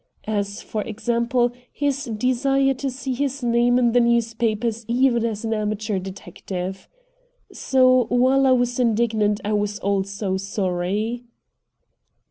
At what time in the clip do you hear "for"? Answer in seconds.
0.63-0.81